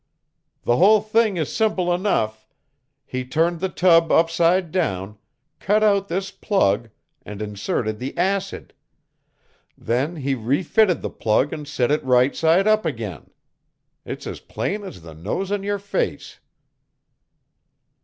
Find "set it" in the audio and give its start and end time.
11.67-12.03